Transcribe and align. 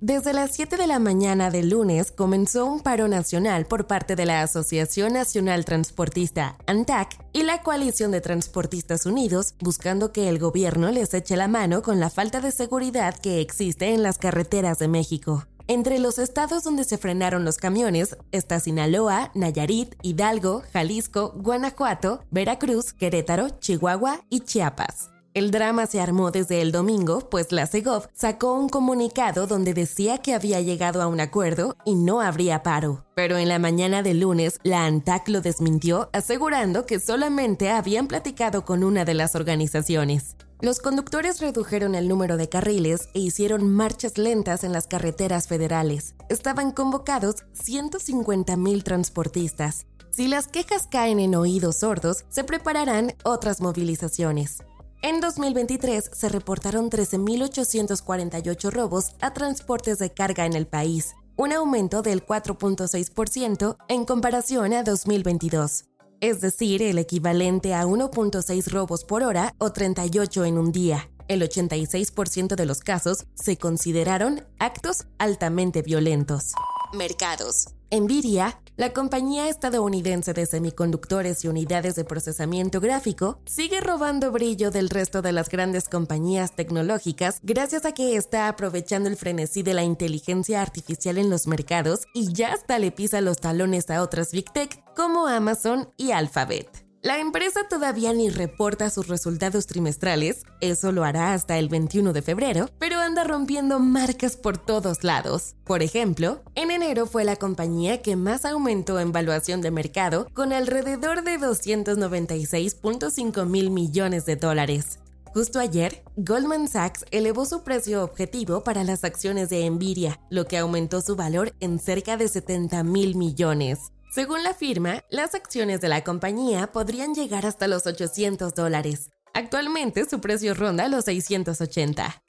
Desde 0.00 0.32
las 0.32 0.52
7 0.54 0.76
de 0.76 0.86
la 0.86 1.00
mañana 1.00 1.50
del 1.50 1.70
lunes 1.70 2.12
comenzó 2.12 2.66
un 2.66 2.82
paro 2.82 3.08
nacional 3.08 3.66
por 3.66 3.88
parte 3.88 4.14
de 4.14 4.26
la 4.26 4.42
Asociación 4.42 5.14
Nacional 5.14 5.64
Transportista, 5.64 6.56
ANTAC, 6.68 7.18
y 7.32 7.42
la 7.42 7.64
Coalición 7.64 8.12
de 8.12 8.20
Transportistas 8.20 9.06
Unidos, 9.06 9.54
buscando 9.58 10.12
que 10.12 10.28
el 10.28 10.38
gobierno 10.38 10.92
les 10.92 11.12
eche 11.14 11.34
la 11.36 11.48
mano 11.48 11.82
con 11.82 11.98
la 11.98 12.10
falta 12.10 12.40
de 12.40 12.52
seguridad 12.52 13.18
que 13.18 13.40
existe 13.40 13.92
en 13.92 14.04
las 14.04 14.18
carreteras 14.18 14.78
de 14.78 14.86
México. 14.86 15.48
Entre 15.66 15.98
los 15.98 16.20
estados 16.20 16.62
donde 16.62 16.84
se 16.84 16.96
frenaron 16.96 17.44
los 17.44 17.56
camiones 17.56 18.16
está 18.30 18.60
Sinaloa, 18.60 19.32
Nayarit, 19.34 19.96
Hidalgo, 20.02 20.62
Jalisco, 20.72 21.32
Guanajuato, 21.34 22.22
Veracruz, 22.30 22.92
Querétaro, 22.92 23.50
Chihuahua 23.58 24.20
y 24.30 24.40
Chiapas. 24.40 25.10
El 25.38 25.52
drama 25.52 25.86
se 25.86 26.00
armó 26.00 26.32
desde 26.32 26.60
el 26.60 26.72
domingo, 26.72 27.20
pues 27.30 27.52
la 27.52 27.68
Segov 27.68 28.08
sacó 28.12 28.54
un 28.54 28.68
comunicado 28.68 29.46
donde 29.46 29.72
decía 29.72 30.18
que 30.18 30.34
había 30.34 30.60
llegado 30.60 31.00
a 31.00 31.06
un 31.06 31.20
acuerdo 31.20 31.76
y 31.84 31.94
no 31.94 32.20
habría 32.20 32.64
paro. 32.64 33.04
Pero 33.14 33.38
en 33.38 33.48
la 33.48 33.60
mañana 33.60 34.02
del 34.02 34.18
lunes, 34.18 34.58
la 34.64 34.84
ANTAC 34.84 35.28
lo 35.28 35.40
desmintió, 35.40 36.10
asegurando 36.12 36.86
que 36.86 36.98
solamente 36.98 37.70
habían 37.70 38.08
platicado 38.08 38.64
con 38.64 38.82
una 38.82 39.04
de 39.04 39.14
las 39.14 39.36
organizaciones. 39.36 40.34
Los 40.60 40.80
conductores 40.80 41.40
redujeron 41.40 41.94
el 41.94 42.08
número 42.08 42.36
de 42.36 42.48
carriles 42.48 43.08
e 43.14 43.20
hicieron 43.20 43.72
marchas 43.72 44.18
lentas 44.18 44.64
en 44.64 44.72
las 44.72 44.88
carreteras 44.88 45.46
federales. 45.46 46.16
Estaban 46.28 46.72
convocados 46.72 47.44
150.000 47.54 48.82
transportistas. 48.82 49.86
Si 50.10 50.26
las 50.26 50.48
quejas 50.48 50.88
caen 50.90 51.20
en 51.20 51.36
oídos 51.36 51.76
sordos, 51.76 52.24
se 52.28 52.42
prepararán 52.42 53.14
otras 53.22 53.60
movilizaciones. 53.60 54.64
En 55.00 55.20
2023 55.20 56.10
se 56.12 56.28
reportaron 56.28 56.90
13.848 56.90 58.70
robos 58.72 59.12
a 59.20 59.32
transportes 59.32 60.00
de 60.00 60.10
carga 60.10 60.44
en 60.44 60.54
el 60.54 60.66
país, 60.66 61.14
un 61.36 61.52
aumento 61.52 62.02
del 62.02 62.26
4.6% 62.26 63.76
en 63.86 64.04
comparación 64.04 64.72
a 64.72 64.82
2022, 64.82 65.84
es 66.20 66.40
decir, 66.40 66.82
el 66.82 66.98
equivalente 66.98 67.74
a 67.74 67.84
1.6 67.84 68.66
robos 68.72 69.04
por 69.04 69.22
hora 69.22 69.54
o 69.58 69.70
38 69.70 70.44
en 70.44 70.58
un 70.58 70.72
día. 70.72 71.08
El 71.28 71.42
86% 71.42 72.56
de 72.56 72.66
los 72.66 72.80
casos 72.80 73.24
se 73.34 73.56
consideraron 73.56 74.44
actos 74.58 75.06
altamente 75.18 75.82
violentos. 75.82 76.54
Mercados. 76.92 77.68
Nvidia, 77.90 78.60
la 78.76 78.92
compañía 78.92 79.48
estadounidense 79.48 80.34
de 80.34 80.44
semiconductores 80.44 81.44
y 81.44 81.48
unidades 81.48 81.94
de 81.94 82.04
procesamiento 82.04 82.80
gráfico, 82.80 83.40
sigue 83.46 83.80
robando 83.80 84.30
brillo 84.30 84.70
del 84.70 84.90
resto 84.90 85.22
de 85.22 85.32
las 85.32 85.48
grandes 85.48 85.88
compañías 85.88 86.54
tecnológicas 86.54 87.40
gracias 87.42 87.86
a 87.86 87.92
que 87.92 88.16
está 88.16 88.48
aprovechando 88.48 89.08
el 89.08 89.16
frenesí 89.16 89.62
de 89.62 89.74
la 89.74 89.84
inteligencia 89.84 90.60
artificial 90.60 91.16
en 91.16 91.30
los 91.30 91.46
mercados 91.46 92.02
y 92.12 92.32
ya 92.32 92.52
hasta 92.52 92.78
le 92.78 92.92
pisa 92.92 93.20
los 93.20 93.38
talones 93.38 93.88
a 93.90 94.02
otras 94.02 94.32
Big 94.32 94.52
Tech 94.52 94.82
como 94.94 95.26
Amazon 95.26 95.88
y 95.96 96.12
Alphabet. 96.12 96.87
La 97.00 97.20
empresa 97.20 97.60
todavía 97.70 98.12
ni 98.12 98.28
reporta 98.28 98.90
sus 98.90 99.06
resultados 99.06 99.68
trimestrales, 99.68 100.42
eso 100.60 100.90
lo 100.90 101.04
hará 101.04 101.32
hasta 101.32 101.56
el 101.56 101.68
21 101.68 102.12
de 102.12 102.22
febrero, 102.22 102.68
pero 102.80 102.98
anda 102.98 103.22
rompiendo 103.22 103.78
marcas 103.78 104.36
por 104.36 104.58
todos 104.58 105.04
lados. 105.04 105.54
Por 105.62 105.84
ejemplo, 105.84 106.42
en 106.56 106.72
enero 106.72 107.06
fue 107.06 107.22
la 107.22 107.36
compañía 107.36 108.02
que 108.02 108.16
más 108.16 108.44
aumentó 108.44 108.98
en 108.98 109.12
valuación 109.12 109.60
de 109.60 109.70
mercado 109.70 110.26
con 110.34 110.52
alrededor 110.52 111.22
de 111.22 111.38
296.5 111.38 113.46
mil 113.46 113.70
millones 113.70 114.26
de 114.26 114.34
dólares. 114.34 114.98
Justo 115.32 115.60
ayer, 115.60 116.02
Goldman 116.16 116.66
Sachs 116.66 117.04
elevó 117.12 117.44
su 117.44 117.62
precio 117.62 118.02
objetivo 118.02 118.64
para 118.64 118.82
las 118.82 119.04
acciones 119.04 119.50
de 119.50 119.70
Nvidia, 119.70 120.18
lo 120.30 120.46
que 120.46 120.58
aumentó 120.58 121.00
su 121.00 121.14
valor 121.14 121.54
en 121.60 121.78
cerca 121.78 122.16
de 122.16 122.26
70 122.26 122.82
mil 122.82 123.14
millones. 123.14 123.92
Según 124.10 124.42
la 124.42 124.54
firma, 124.54 125.04
las 125.10 125.34
acciones 125.34 125.82
de 125.82 125.88
la 125.88 126.02
compañía 126.02 126.72
podrían 126.72 127.14
llegar 127.14 127.44
hasta 127.44 127.68
los 127.68 127.86
800 127.86 128.54
dólares. 128.54 129.10
Actualmente 129.34 130.08
su 130.08 130.20
precio 130.20 130.54
ronda 130.54 130.88
los 130.88 131.04
680. 131.04 132.22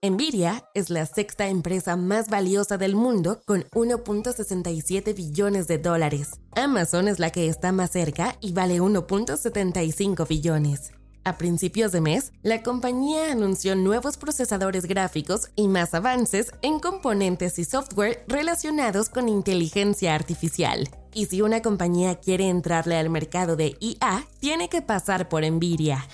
Nvidia 0.00 0.68
es 0.74 0.90
la 0.90 1.06
sexta 1.06 1.48
empresa 1.48 1.96
más 1.96 2.28
valiosa 2.28 2.78
del 2.78 2.94
mundo 2.94 3.40
con 3.46 3.64
1.67 3.70 5.14
billones 5.14 5.66
de 5.66 5.78
dólares. 5.78 6.40
Amazon 6.54 7.08
es 7.08 7.18
la 7.18 7.30
que 7.30 7.48
está 7.48 7.72
más 7.72 7.90
cerca 7.90 8.36
y 8.40 8.52
vale 8.52 8.80
1.75 8.80 10.28
billones. 10.28 10.92
A 11.26 11.38
principios 11.38 11.90
de 11.90 12.02
mes, 12.02 12.32
la 12.42 12.62
compañía 12.62 13.32
anunció 13.32 13.74
nuevos 13.76 14.18
procesadores 14.18 14.84
gráficos 14.84 15.48
y 15.56 15.68
más 15.68 15.94
avances 15.94 16.52
en 16.60 16.80
componentes 16.80 17.58
y 17.58 17.64
software 17.64 18.22
relacionados 18.28 19.08
con 19.08 19.30
inteligencia 19.30 20.14
artificial. 20.14 20.86
Y 21.14 21.26
si 21.26 21.40
una 21.40 21.62
compañía 21.62 22.16
quiere 22.16 22.50
entrarle 22.50 22.98
al 22.98 23.08
mercado 23.08 23.56
de 23.56 23.74
IA, 23.80 24.26
tiene 24.38 24.68
que 24.68 24.82
pasar 24.82 25.30
por 25.30 25.50
Nvidia. 25.50 26.06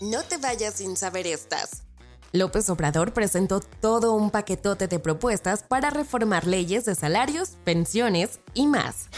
No 0.00 0.24
te 0.24 0.38
vayas 0.38 0.74
sin 0.74 0.96
saber 0.96 1.28
estas. 1.28 1.84
López 2.32 2.68
Obrador 2.68 3.12
presentó 3.12 3.60
todo 3.60 4.12
un 4.12 4.32
paquetote 4.32 4.88
de 4.88 4.98
propuestas 4.98 5.62
para 5.62 5.90
reformar 5.90 6.48
leyes 6.48 6.84
de 6.84 6.96
salarios, 6.96 7.50
pensiones 7.62 8.40
y 8.54 8.66
más. 8.66 9.08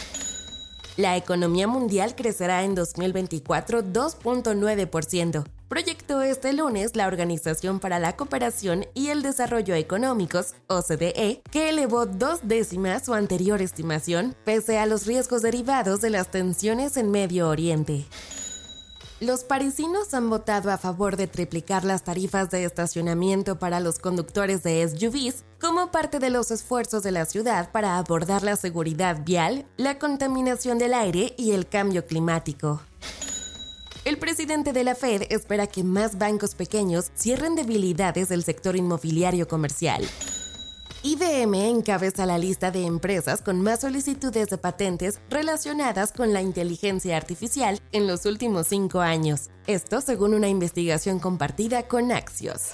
La 0.97 1.17
economía 1.17 1.67
mundial 1.67 2.15
crecerá 2.15 2.63
en 2.63 2.77
2024 2.77 3.83
2.9%, 3.83 5.45
proyectó 5.67 6.23
este 6.23 6.53
lunes 6.53 6.95
la 6.95 7.09
Organización 7.09 7.81
para 7.81 7.99
la 7.99 8.15
Cooperación 8.15 8.87
y 8.95 9.09
el 9.09 9.23
Desarrollo 9.23 9.75
Económicos, 9.75 10.55
OCDE, 10.69 11.43
que 11.51 11.71
elevó 11.71 12.07
dos 12.07 12.41
décimas 12.45 13.07
su 13.07 13.15
anterior 13.15 13.61
estimación 13.61 14.37
pese 14.45 14.79
a 14.79 14.87
los 14.87 15.05
riesgos 15.05 15.43
derivados 15.43 16.01
de 16.01 16.11
las 16.11 16.31
tensiones 16.31 16.97
en 16.97 17.11
Medio 17.11 17.49
Oriente. 17.49 18.05
Los 19.21 19.45
parisinos 19.45 20.13
han 20.13 20.29
votado 20.29 20.73
a 20.73 20.77
favor 20.77 21.17
de 21.17 21.29
triplicar 21.29 21.85
las 21.85 22.03
tarifas 22.03 22.51
de 22.51 22.65
estacionamiento 22.65 23.61
para 23.61 23.79
los 23.79 24.01
conductores 24.01 24.65
de 24.65 24.87
SUVs 24.89 25.45
como 25.61 25.93
parte 25.93 26.19
de 26.19 26.31
los 26.31 26.51
esfuerzos 26.51 27.05
de 27.05 27.13
la 27.13 27.25
ciudad 27.25 27.71
para 27.71 27.97
abordar 27.97 28.43
la 28.43 28.57
seguridad 28.57 29.25
vial, 29.25 29.67
la 29.77 30.01
contaminación 30.01 30.79
del 30.79 30.95
aire 30.95 31.33
y 31.39 31.53
el 31.53 31.69
cambio 31.69 32.07
climático. 32.07 32.81
El 34.05 34.19
presidente 34.19 34.73
de 34.73 34.83
la 34.83 34.97
Fed 34.97 35.23
espera 35.31 35.69
que 35.69 35.85
más 35.85 36.19
bancos 36.19 36.57
pequeños 36.57 37.13
cierren 37.15 37.55
debilidades 37.55 38.29
del 38.29 38.43
sector 38.43 38.75
inmobiliario 38.75 39.47
comercial. 39.47 40.05
IBM 41.07 41.69
encabeza 41.69 42.25
la 42.25 42.39
lista 42.39 42.71
de 42.71 42.87
empresas 42.87 43.43
con 43.43 43.61
más 43.61 43.83
solicitudes 43.83 44.49
de 44.49 44.57
patentes 44.57 45.21
relacionadas 45.29 46.13
con 46.13 46.33
la 46.33 46.41
inteligencia 46.41 47.19
artificial 47.19 47.79
en 47.93 48.07
los 48.07 48.25
últimos 48.25 48.69
cinco 48.69 49.01
años. 49.01 49.51
Esto 49.67 50.01
según 50.01 50.33
una 50.33 50.49
investigación 50.49 51.19
compartida 51.19 51.89
con 51.89 52.11
Axios. 52.11 52.71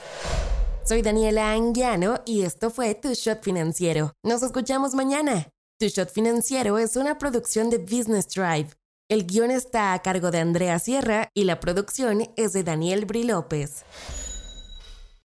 Soy 0.84 1.02
Daniela 1.02 1.50
Anguiano 1.50 2.20
y 2.24 2.42
esto 2.42 2.70
fue 2.70 2.94
Tu 2.94 3.14
Shot 3.14 3.42
Financiero. 3.42 4.12
Nos 4.22 4.44
escuchamos 4.44 4.94
mañana. 4.94 5.49
Tu 5.81 5.88
Shot 5.88 6.12
Financiero 6.12 6.78
es 6.78 6.94
una 6.94 7.19
producción 7.19 7.69
de 7.69 7.78
Business 7.78 8.28
Drive. 8.28 8.69
El 9.08 9.26
guion 9.26 9.50
está 9.50 9.93
a 9.93 10.02
cargo 10.02 10.31
de 10.31 10.38
Andrea 10.38 10.78
Sierra 10.78 11.31
y 11.34 11.43
la 11.43 11.58
producción 11.58 12.31
es 12.37 12.52
de 12.52 12.62
Daniel 12.62 13.06
Bri 13.06 13.25
López. 13.25 13.84